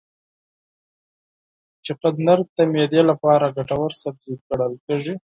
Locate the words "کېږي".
4.85-5.15